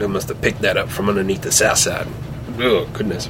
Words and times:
They 0.00 0.06
must 0.06 0.28
have 0.30 0.40
picked 0.40 0.62
that 0.62 0.78
up 0.78 0.88
from 0.88 1.10
underneath 1.10 1.42
the 1.42 1.52
south 1.52 1.76
side. 1.76 2.08
Oh, 2.58 2.86
goodness. 2.94 3.28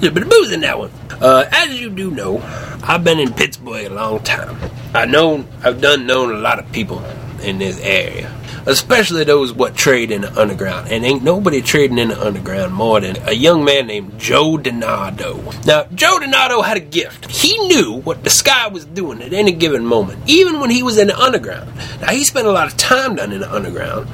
Yeah, 0.00 0.10
but 0.10 0.22
the 0.22 0.26
booze 0.26 0.52
in 0.52 0.60
that 0.60 0.78
one. 0.78 0.92
Uh, 1.20 1.44
as 1.50 1.80
you 1.80 1.90
do 1.90 2.12
know, 2.12 2.38
I've 2.84 3.02
been 3.02 3.18
in 3.18 3.34
Pittsburgh 3.34 3.86
a 3.86 3.90
long 3.92 4.22
time. 4.22 4.56
I 4.94 5.06
know 5.06 5.44
I've 5.64 5.80
done 5.80 6.06
known 6.06 6.32
a 6.32 6.38
lot 6.38 6.60
of 6.60 6.70
people 6.70 7.04
in 7.42 7.58
this 7.58 7.80
area, 7.80 8.32
especially 8.70 9.24
those 9.24 9.52
what 9.52 9.74
trade 9.74 10.12
in 10.12 10.20
the 10.20 10.40
underground. 10.40 10.88
And 10.88 11.04
ain't 11.04 11.24
nobody 11.24 11.60
trading 11.60 11.98
in 11.98 12.08
the 12.08 12.24
underground 12.24 12.72
more 12.72 13.00
than 13.00 13.16
a 13.28 13.32
young 13.32 13.64
man 13.64 13.88
named 13.88 14.18
Joe 14.18 14.56
Donato. 14.56 15.42
Now, 15.66 15.84
Joe 15.94 16.20
Donato 16.20 16.62
had 16.62 16.76
a 16.76 16.80
gift. 16.80 17.30
He 17.30 17.58
knew 17.66 18.00
what 18.00 18.22
the 18.22 18.30
sky 18.30 18.68
was 18.68 18.84
doing 18.84 19.22
at 19.22 19.32
any 19.32 19.52
given 19.52 19.84
moment, 19.84 20.22
even 20.26 20.60
when 20.60 20.70
he 20.70 20.84
was 20.84 20.98
in 20.98 21.08
the 21.08 21.18
underground. 21.18 21.74
Now, 22.00 22.12
he 22.12 22.22
spent 22.22 22.46
a 22.46 22.52
lot 22.52 22.68
of 22.68 22.76
time 22.76 23.16
down 23.16 23.32
in 23.32 23.40
the 23.40 23.52
underground 23.52 24.08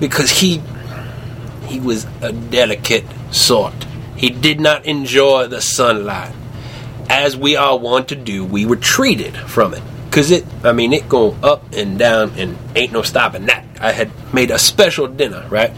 because 0.00 0.30
he 0.30 0.60
he 1.68 1.80
was 1.80 2.06
a 2.20 2.32
delicate 2.32 3.04
sort. 3.30 3.74
He 4.16 4.30
did 4.30 4.60
not 4.60 4.84
enjoy 4.86 5.46
the 5.46 5.60
sunlight. 5.60 6.34
As 7.08 7.36
we 7.36 7.56
all 7.56 7.78
want 7.78 8.08
to 8.08 8.16
do, 8.16 8.44
we 8.44 8.64
retreated 8.64 9.36
from 9.36 9.72
it. 9.72 9.82
Cause 10.14 10.30
it, 10.30 10.44
I 10.62 10.70
mean, 10.70 10.92
it 10.92 11.08
go 11.08 11.32
up 11.42 11.72
and 11.72 11.98
down 11.98 12.30
and 12.36 12.56
ain't 12.76 12.92
no 12.92 13.02
stopping 13.02 13.46
that. 13.46 13.64
I 13.80 13.90
had 13.90 14.12
made 14.32 14.52
a 14.52 14.60
special 14.60 15.08
dinner, 15.08 15.44
right? 15.50 15.72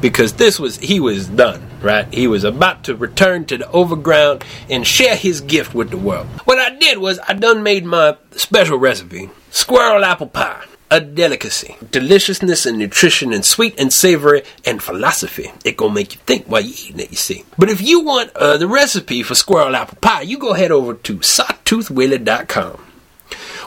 Because 0.00 0.34
this 0.34 0.60
was, 0.60 0.78
he 0.78 1.00
was 1.00 1.26
done, 1.26 1.60
right? 1.82 2.06
He 2.14 2.28
was 2.28 2.44
about 2.44 2.84
to 2.84 2.94
return 2.94 3.46
to 3.46 3.58
the 3.58 3.68
overground 3.72 4.44
and 4.68 4.86
share 4.86 5.16
his 5.16 5.40
gift 5.40 5.74
with 5.74 5.90
the 5.90 5.96
world. 5.96 6.28
What 6.44 6.58
I 6.58 6.78
did 6.78 6.98
was 6.98 7.18
I 7.26 7.32
done 7.32 7.64
made 7.64 7.84
my 7.84 8.16
special 8.30 8.78
recipe, 8.78 9.28
squirrel 9.50 10.04
apple 10.04 10.28
pie 10.28 10.66
a 10.92 11.00
delicacy. 11.00 11.76
Deliciousness 11.90 12.66
and 12.66 12.78
nutrition 12.78 13.32
and 13.32 13.44
sweet 13.44 13.78
and 13.78 13.92
savory 13.92 14.42
and 14.64 14.80
philosophy. 14.80 15.50
It 15.64 15.76
gonna 15.76 15.94
make 15.94 16.14
you 16.14 16.20
think 16.26 16.46
while 16.46 16.60
you 16.62 16.74
eating 16.76 17.00
it, 17.00 17.10
you 17.10 17.16
see. 17.16 17.44
But 17.58 17.70
if 17.70 17.80
you 17.80 18.04
want 18.04 18.30
uh, 18.36 18.56
the 18.56 18.68
recipe 18.68 19.24
for 19.24 19.34
squirrel 19.34 19.74
apple 19.74 19.98
pie, 20.00 20.22
you 20.22 20.38
go 20.38 20.52
head 20.52 20.70
over 20.70 20.94
to 20.94 21.16
sawtoothwillie.com 21.16 22.89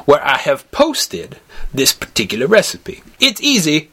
where 0.06 0.24
I 0.26 0.38
have 0.38 0.70
posted 0.72 1.38
this 1.74 1.94
particular 1.94 2.48
recipe. 2.48 3.04
It's 3.20 3.42
easy 3.42 3.92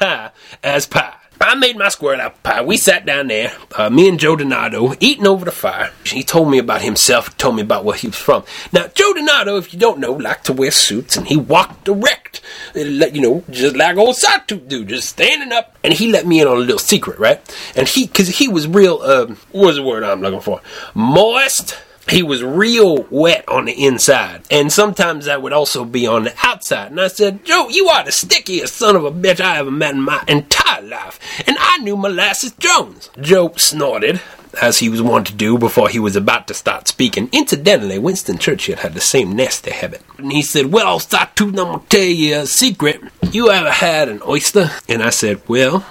as 0.62 0.86
pie. 0.86 1.14
I 1.40 1.54
made 1.54 1.76
my 1.76 1.88
squirrel 1.88 2.20
apple 2.20 2.40
pie. 2.42 2.62
We 2.62 2.76
sat 2.76 3.06
down 3.06 3.28
there, 3.28 3.52
uh, 3.76 3.90
me 3.90 4.08
and 4.08 4.18
Joe 4.18 4.34
Donato, 4.34 4.94
eating 4.98 5.26
over 5.26 5.44
the 5.44 5.52
fire. 5.52 5.92
He 6.04 6.24
told 6.24 6.50
me 6.50 6.58
about 6.58 6.82
himself, 6.82 7.36
told 7.38 7.56
me 7.56 7.62
about 7.62 7.84
where 7.84 7.96
he 7.96 8.08
was 8.08 8.16
from. 8.16 8.44
Now, 8.72 8.88
Joe 8.88 9.14
Donato, 9.14 9.56
if 9.56 9.72
you 9.72 9.78
don't 9.78 10.00
know, 10.00 10.12
liked 10.12 10.46
to 10.46 10.52
wear 10.52 10.70
suits, 10.70 11.16
and 11.16 11.28
he 11.28 11.36
walked 11.36 11.86
erect, 11.86 12.40
you 12.74 13.20
know, 13.20 13.44
just 13.50 13.76
like 13.76 13.96
old 13.96 14.16
Sawtooth 14.16 14.66
dude, 14.66 14.88
just 14.88 15.08
standing 15.08 15.52
up. 15.52 15.78
And 15.84 15.92
he 15.92 16.10
let 16.10 16.26
me 16.26 16.40
in 16.40 16.48
on 16.48 16.56
a 16.56 16.60
little 16.60 16.78
secret, 16.78 17.18
right? 17.18 17.40
And 17.76 17.86
he, 17.86 18.06
because 18.06 18.28
he 18.28 18.48
was 18.48 18.66
real, 18.66 19.00
um, 19.02 19.38
what's 19.52 19.76
the 19.76 19.84
word 19.84 20.02
I'm 20.02 20.20
looking 20.20 20.40
for? 20.40 20.60
Moist 20.94 21.76
he 22.10 22.22
was 22.22 22.42
real 22.42 23.04
wet 23.10 23.48
on 23.48 23.66
the 23.66 23.84
inside, 23.84 24.42
and 24.50 24.72
sometimes 24.72 25.26
that 25.26 25.42
would 25.42 25.52
also 25.52 25.84
be 25.84 26.06
on 26.06 26.24
the 26.24 26.34
outside. 26.42 26.90
And 26.90 27.00
I 27.00 27.08
said, 27.08 27.44
Joe, 27.44 27.68
you 27.68 27.88
are 27.88 28.04
the 28.04 28.12
stickiest 28.12 28.74
son 28.74 28.96
of 28.96 29.04
a 29.04 29.10
bitch 29.10 29.40
I 29.40 29.58
ever 29.58 29.70
met 29.70 29.94
in 29.94 30.02
my 30.02 30.22
entire 30.26 30.82
life, 30.82 31.18
and 31.46 31.56
I 31.58 31.78
knew 31.78 31.96
Molasses 31.96 32.52
Jones. 32.52 33.10
Joe 33.20 33.52
snorted, 33.56 34.20
as 34.60 34.78
he 34.78 34.88
was 34.88 35.02
wont 35.02 35.26
to 35.28 35.34
do 35.34 35.58
before 35.58 35.88
he 35.88 35.98
was 35.98 36.16
about 36.16 36.48
to 36.48 36.54
start 36.54 36.88
speaking. 36.88 37.28
Incidentally, 37.32 37.98
Winston 37.98 38.38
Churchill 38.38 38.76
had 38.76 38.94
the 38.94 39.00
same 39.00 39.36
nasty 39.36 39.70
habit. 39.70 40.02
And 40.16 40.32
he 40.32 40.42
said, 40.42 40.66
Well, 40.66 40.98
Sawtooth, 40.98 41.48
I'm 41.50 41.54
going 41.54 41.80
to 41.80 41.86
tell 41.86 42.00
you 42.00 42.38
a 42.38 42.46
secret. 42.46 43.02
You 43.30 43.50
ever 43.50 43.70
had 43.70 44.08
an 44.08 44.22
oyster? 44.26 44.70
And 44.88 45.02
I 45.02 45.10
said, 45.10 45.42
Well, 45.48 45.86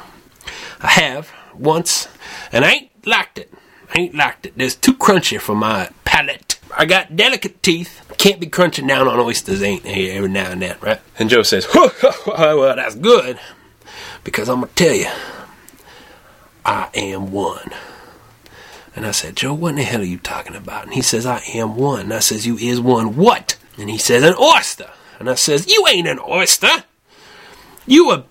I 0.81 0.87
have 0.87 1.31
once, 1.53 2.07
and 2.51 2.65
I 2.65 2.71
ain't 2.71 3.07
liked 3.07 3.39
it. 3.39 3.53
Ain't 3.95 4.15
liked 4.15 4.45
it. 4.45 4.53
It's 4.57 4.75
too 4.75 4.93
crunchy 4.93 5.39
for 5.39 5.55
my 5.55 5.89
palate. 6.05 6.59
I 6.77 6.85
got 6.85 7.15
delicate 7.15 7.63
teeth. 7.63 8.01
Can't 8.17 8.39
be 8.39 8.47
crunching 8.47 8.87
down 8.87 9.07
on 9.07 9.19
oysters, 9.19 9.63
ain't 9.63 9.85
here 9.85 10.17
every 10.17 10.29
now 10.29 10.51
and 10.51 10.61
then, 10.61 10.77
right? 10.81 10.99
And 11.17 11.29
Joe 11.29 11.43
says, 11.43 11.67
well, 12.27 12.75
that's 12.75 12.95
good. 12.95 13.39
Because 14.23 14.49
I'm 14.49 14.61
to 14.61 14.67
tell 14.75 14.93
you, 14.93 15.07
I 16.65 16.89
am 16.93 17.31
one. 17.31 17.71
And 18.95 19.05
I 19.05 19.11
said, 19.11 19.35
Joe, 19.35 19.53
what 19.53 19.69
in 19.69 19.75
the 19.75 19.83
hell 19.83 20.01
are 20.01 20.05
you 20.05 20.17
talking 20.17 20.55
about? 20.55 20.85
And 20.85 20.93
he 20.93 21.01
says, 21.01 21.25
I 21.25 21.41
am 21.53 21.75
one. 21.75 22.01
And 22.01 22.13
I 22.13 22.19
says, 22.19 22.45
you 22.45 22.57
is 22.57 22.81
one 22.81 23.15
what? 23.15 23.55
And 23.77 23.89
he 23.89 23.97
says, 23.97 24.23
an 24.23 24.33
oyster. 24.39 24.89
And 25.19 25.29
I 25.29 25.35
says, 25.35 25.67
you 25.67 25.85
ain't 25.87 26.07
an 26.07 26.19
oyster. 26.19 26.83
You 27.85 28.11
a 28.11 28.25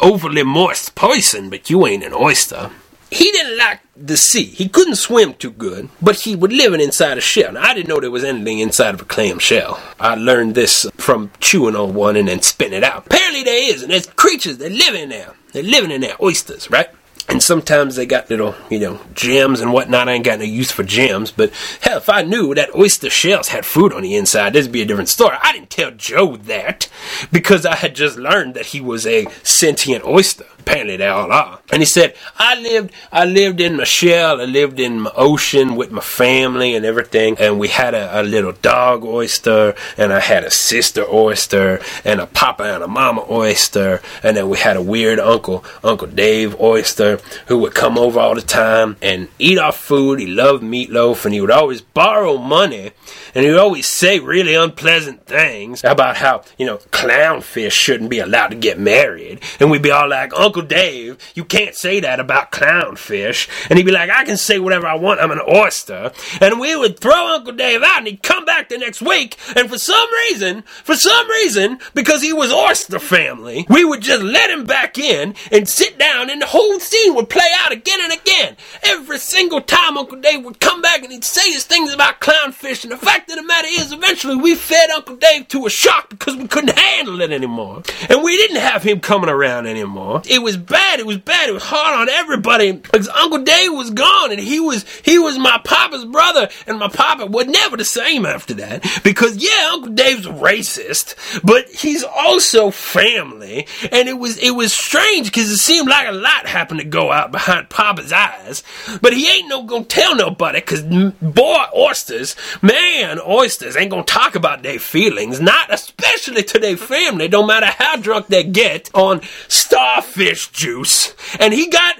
overly 0.00 0.42
moist 0.42 0.94
person, 0.94 1.50
but 1.50 1.68
you 1.70 1.86
ain't 1.86 2.04
an 2.04 2.12
oyster. 2.14 2.70
He 3.14 3.30
didn't 3.30 3.56
like 3.56 3.78
the 3.96 4.16
sea. 4.16 4.42
He 4.42 4.68
couldn't 4.68 4.96
swim 4.96 5.34
too 5.34 5.52
good, 5.52 5.88
but 6.02 6.16
he 6.16 6.34
was 6.34 6.50
living 6.50 6.80
inside 6.80 7.16
a 7.16 7.20
shell. 7.20 7.52
Now, 7.52 7.62
I 7.62 7.72
didn't 7.72 7.88
know 7.88 8.00
there 8.00 8.10
was 8.10 8.24
anything 8.24 8.58
inside 8.58 8.92
of 8.92 9.02
a 9.02 9.04
clam 9.04 9.38
shell. 9.38 9.80
I 10.00 10.16
learned 10.16 10.56
this 10.56 10.84
from 10.96 11.30
chewing 11.38 11.76
on 11.76 11.94
one 11.94 12.16
and 12.16 12.26
then 12.26 12.42
spitting 12.42 12.76
it 12.76 12.82
out. 12.82 13.06
Apparently 13.06 13.44
there 13.44 13.72
is, 13.72 13.84
and 13.84 13.92
there's 13.92 14.08
creatures 14.08 14.58
that 14.58 14.72
live 14.72 14.96
in 14.96 15.10
there. 15.10 15.32
They're 15.52 15.62
living 15.62 15.92
in 15.92 16.00
there, 16.00 16.16
oysters, 16.20 16.68
right? 16.72 16.88
And 17.28 17.42
sometimes 17.42 17.96
they 17.96 18.04
got 18.04 18.28
little, 18.28 18.54
you 18.70 18.78
know, 18.78 19.00
gems 19.14 19.60
and 19.60 19.72
whatnot. 19.72 20.08
I 20.08 20.12
ain't 20.12 20.24
got 20.24 20.38
no 20.38 20.44
use 20.44 20.70
for 20.70 20.82
gems, 20.82 21.30
but 21.30 21.52
hell, 21.80 21.98
if 21.98 22.08
I 22.10 22.22
knew 22.22 22.54
that 22.54 22.74
oyster 22.74 23.08
shells 23.08 23.48
had 23.48 23.64
food 23.64 23.92
on 23.92 24.02
the 24.02 24.14
inside, 24.14 24.52
this 24.52 24.66
would 24.66 24.72
be 24.72 24.82
a 24.82 24.86
different 24.86 25.08
story. 25.08 25.36
I 25.42 25.52
didn't 25.52 25.70
tell 25.70 25.90
Joe 25.90 26.36
that 26.36 26.88
because 27.32 27.64
I 27.64 27.76
had 27.76 27.94
just 27.94 28.18
learned 28.18 28.54
that 28.54 28.66
he 28.66 28.80
was 28.80 29.06
a 29.06 29.26
sentient 29.42 30.04
oyster. 30.04 30.44
Apparently 30.58 30.96
they 30.96 31.08
all 31.08 31.30
are. 31.30 31.60
And 31.72 31.82
he 31.82 31.86
said, 31.86 32.14
I 32.38 32.58
lived, 32.60 32.92
I 33.12 33.26
lived 33.26 33.60
in 33.60 33.76
my 33.76 33.84
shell, 33.84 34.40
I 34.40 34.44
lived 34.44 34.80
in 34.80 35.00
my 35.00 35.12
ocean 35.14 35.76
with 35.76 35.90
my 35.90 36.00
family 36.00 36.74
and 36.74 36.86
everything. 36.86 37.36
And 37.38 37.58
we 37.58 37.68
had 37.68 37.94
a, 37.94 38.20
a 38.20 38.22
little 38.22 38.52
dog 38.52 39.04
oyster, 39.04 39.74
and 39.98 40.12
I 40.12 40.20
had 40.20 40.44
a 40.44 40.50
sister 40.50 41.04
oyster, 41.06 41.80
and 42.04 42.20
a 42.20 42.26
papa 42.26 42.62
and 42.62 42.82
a 42.82 42.88
mama 42.88 43.24
oyster. 43.30 44.00
And 44.22 44.36
then 44.36 44.48
we 44.48 44.58
had 44.58 44.76
a 44.76 44.82
weird 44.82 45.18
uncle, 45.18 45.64
Uncle 45.82 46.08
Dave 46.08 46.58
oyster, 46.58 47.13
who 47.46 47.58
would 47.58 47.74
come 47.74 47.98
over 47.98 48.18
all 48.20 48.34
the 48.34 48.42
time 48.42 48.96
and 49.02 49.28
eat 49.38 49.58
our 49.58 49.72
food. 49.72 50.20
He 50.20 50.26
loved 50.26 50.62
meatloaf, 50.62 51.24
and 51.24 51.34
he 51.34 51.40
would 51.40 51.50
always 51.50 51.80
borrow 51.80 52.38
money, 52.38 52.92
and 53.34 53.44
he 53.44 53.50
would 53.50 53.60
always 53.60 53.86
say 53.86 54.18
really 54.18 54.54
unpleasant 54.54 55.26
things 55.26 55.82
about 55.84 56.16
how, 56.16 56.42
you 56.58 56.66
know, 56.66 56.78
clownfish 56.92 57.72
shouldn't 57.72 58.10
be 58.10 58.18
allowed 58.18 58.48
to 58.48 58.56
get 58.56 58.78
married. 58.78 59.40
And 59.60 59.70
we'd 59.70 59.82
be 59.82 59.90
all 59.90 60.08
like, 60.08 60.32
Uncle 60.38 60.62
Dave, 60.62 61.18
you 61.34 61.44
can't 61.44 61.74
say 61.74 62.00
that 62.00 62.20
about 62.20 62.52
clownfish. 62.52 63.48
And 63.68 63.78
he'd 63.78 63.86
be 63.86 63.92
like, 63.92 64.10
I 64.10 64.24
can 64.24 64.36
say 64.36 64.58
whatever 64.58 64.86
I 64.86 64.94
want, 64.94 65.20
I'm 65.20 65.30
an 65.30 65.40
oyster. 65.48 66.12
And 66.40 66.60
we 66.60 66.76
would 66.76 66.98
throw 66.98 67.34
Uncle 67.34 67.52
Dave 67.52 67.82
out 67.82 67.98
and 67.98 68.06
he'd 68.06 68.22
come 68.22 68.44
back 68.44 68.68
the 68.68 68.78
next 68.78 69.02
week. 69.02 69.36
And 69.56 69.68
for 69.68 69.78
some 69.78 70.08
reason, 70.28 70.62
for 70.62 70.94
some 70.94 71.28
reason, 71.28 71.78
because 71.94 72.22
he 72.22 72.32
was 72.32 72.52
oyster 72.52 72.98
family, 72.98 73.66
we 73.68 73.84
would 73.84 74.02
just 74.02 74.22
let 74.22 74.50
him 74.50 74.64
back 74.64 74.98
in 74.98 75.34
and 75.50 75.68
sit 75.68 75.98
down 75.98 76.30
and 76.30 76.42
the 76.42 76.46
whole 76.46 76.78
would 77.10 77.28
play 77.28 77.48
out 77.60 77.72
again 77.72 78.00
and 78.02 78.12
again. 78.12 78.56
Every 78.82 79.18
single 79.18 79.60
time 79.60 79.96
Uncle 79.96 80.20
Dave 80.20 80.44
would 80.44 80.60
come 80.60 80.82
back 80.82 81.02
and 81.02 81.12
he'd 81.12 81.24
say 81.24 81.52
his 81.52 81.64
things 81.64 81.92
about 81.92 82.20
clownfish. 82.20 82.84
And 82.84 82.92
the 82.92 82.96
fact 82.96 83.30
of 83.30 83.36
the 83.36 83.42
matter 83.42 83.68
is, 83.70 83.92
eventually 83.92 84.36
we 84.36 84.54
fed 84.54 84.90
Uncle 84.90 85.16
Dave 85.16 85.48
to 85.48 85.66
a 85.66 85.70
shark 85.70 86.10
because 86.10 86.36
we 86.36 86.48
couldn't 86.48 86.78
handle 86.78 87.20
it 87.20 87.30
anymore. 87.30 87.82
And 88.08 88.22
we 88.22 88.36
didn't 88.36 88.58
have 88.58 88.82
him 88.82 89.00
coming 89.00 89.30
around 89.30 89.66
anymore. 89.66 90.22
It 90.28 90.40
was 90.40 90.56
bad. 90.56 91.00
It 91.00 91.06
was 91.06 91.18
bad. 91.18 91.48
It 91.48 91.52
was 91.52 91.62
hard 91.62 91.98
on 91.98 92.08
everybody 92.08 92.72
because 92.72 93.08
Uncle 93.08 93.42
Dave 93.42 93.72
was 93.72 93.90
gone 93.90 94.32
and 94.32 94.40
he 94.40 94.60
was 94.60 94.84
he 95.02 95.18
was 95.18 95.38
my 95.38 95.60
papa's 95.64 96.04
brother 96.04 96.48
and 96.66 96.78
my 96.78 96.88
papa 96.88 97.26
was 97.26 97.46
never 97.46 97.76
the 97.76 97.84
same 97.84 98.26
after 98.26 98.54
that 98.54 98.84
because 99.02 99.36
yeah, 99.36 99.70
Uncle 99.72 99.92
Dave's 99.92 100.26
racist, 100.26 101.14
but 101.42 101.68
he's 101.68 102.04
also 102.04 102.70
family 102.70 103.66
and 103.92 104.08
it 104.08 104.18
was 104.18 104.38
it 104.38 104.50
was 104.50 104.72
strange 104.72 105.26
because 105.26 105.50
it 105.50 105.58
seemed 105.58 105.88
like 105.88 106.08
a 106.08 106.12
lot 106.12 106.46
happened 106.46 106.80
to 106.80 106.86
go 106.94 107.12
out 107.12 107.32
behind 107.32 107.68
Papa's 107.68 108.12
eyes, 108.12 108.62
but 109.02 109.12
he 109.12 109.28
ain't 109.28 109.48
no 109.48 109.64
gonna 109.64 109.84
tell 109.84 110.14
nobody 110.14 110.60
because 110.60 110.82
boy 110.82 111.64
oysters, 111.76 112.36
man 112.62 113.20
oysters 113.26 113.76
ain't 113.76 113.90
gonna 113.90 114.04
talk 114.04 114.34
about 114.34 114.62
their 114.62 114.78
feelings, 114.78 115.40
not 115.40 115.72
especially 115.72 116.42
to 116.44 116.58
their 116.58 116.76
family, 116.76 117.28
no 117.28 117.44
matter 117.44 117.66
how 117.66 117.96
drunk 117.96 118.28
they 118.28 118.44
get 118.44 118.90
on 118.94 119.20
starfish 119.48 119.74
starfish 120.14 120.48
juice, 120.48 121.14
and 121.40 121.52
he 121.52 121.68
got 121.68 121.96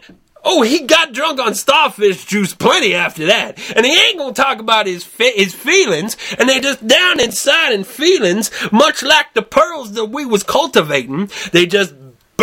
Oh, 0.46 0.60
he 0.60 0.80
got 0.80 1.14
drunk 1.14 1.40
on 1.40 1.54
starfish 1.54 2.26
juice 2.26 2.52
plenty 2.54 2.94
after 2.94 3.24
that. 3.28 3.58
And 3.74 3.86
he 3.86 3.98
ain't 3.98 4.18
gonna 4.18 4.34
talk 4.34 4.58
about 4.58 4.86
his 4.86 5.02
his 5.16 5.54
feelings, 5.54 6.18
and 6.38 6.46
they 6.46 6.60
just 6.60 6.86
down 6.86 7.18
inside 7.18 7.72
in 7.72 7.82
feelings, 7.82 8.50
much 8.70 9.02
like 9.02 9.32
the 9.32 9.40
pearls 9.40 9.92
that 9.92 10.04
we 10.04 10.26
was 10.26 10.42
cultivating. 10.42 11.30
They 11.52 11.64
just 11.64 11.94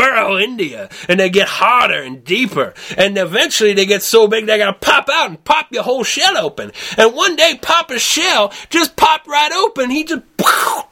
burrow 0.01 0.37
you, 0.37 0.87
and 1.07 1.19
they 1.19 1.29
get 1.29 1.47
harder 1.47 2.01
and 2.01 2.23
deeper, 2.23 2.73
and 2.97 3.17
eventually 3.17 3.73
they 3.73 3.85
get 3.85 4.01
so 4.01 4.27
big 4.27 4.45
they 4.45 4.57
gotta 4.57 4.77
pop 4.77 5.09
out 5.09 5.29
and 5.29 5.43
pop 5.43 5.67
your 5.71 5.83
whole 5.83 6.03
shell 6.03 6.37
open. 6.37 6.71
And 6.97 7.13
one 7.13 7.35
day 7.35 7.59
Papa's 7.61 8.01
shell 8.01 8.51
just 8.69 8.95
popped 8.95 9.27
right 9.27 9.51
open. 9.51 9.89
He 9.89 10.03
just 10.03 10.23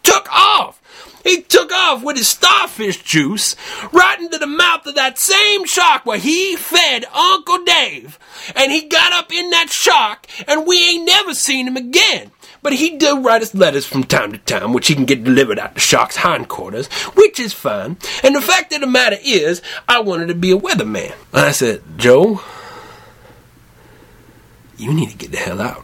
took 0.04 0.32
off 0.32 0.82
He 1.24 1.42
took 1.42 1.72
off 1.72 2.04
with 2.04 2.18
his 2.18 2.28
starfish 2.28 3.04
juice 3.04 3.56
right 3.92 4.20
into 4.20 4.38
the 4.38 4.48
mouth 4.48 4.86
of 4.86 4.96
that 4.96 5.18
same 5.18 5.66
shark 5.66 6.06
where 6.06 6.18
he 6.18 6.56
fed 6.56 7.06
Uncle 7.14 7.64
Dave. 7.66 8.18
And 8.56 8.72
he 8.72 8.88
got 8.88 9.12
up 9.12 9.32
in 9.32 9.50
that 9.50 9.70
shark, 9.70 10.28
and 10.48 10.66
we 10.66 10.78
ain't 10.82 11.06
never 11.06 11.34
seen 11.34 11.68
him 11.68 11.78
again. 11.78 12.32
But 12.62 12.74
he 12.74 12.98
do 12.98 13.22
write 13.22 13.42
us 13.42 13.56
letters 13.56 13.86
from 13.86 14.04
time 14.04 14.32
to 14.32 14.38
time, 14.40 14.74
which 14.74 14.88
he 14.88 14.96
can 14.96 15.06
get 15.06 15.24
delivered 15.24 15.60
out 15.60 15.76
the 15.76 15.80
shark's 15.80 16.18
hindquarters, 16.18 16.88
which 17.16 17.40
is 17.40 17.54
fine. 17.54 17.98
And 18.24 18.36
the 18.36 18.42
fact 18.42 18.74
of 18.74 18.82
the 18.82 18.88
matter 18.88 19.18
is, 19.24 19.62
I 19.88 20.02
wanted 20.02 20.28
to 20.28 20.36
be 20.36 20.52
a 20.52 20.58
weatherman. 20.58 21.14
And 21.34 21.46
I 21.46 21.52
said, 21.52 21.82
Joe, 21.98 22.42
you 24.78 24.94
need 24.94 25.10
to 25.10 25.18
get 25.18 25.32
the 25.32 25.38
hell 25.38 25.62
out. 25.62 25.84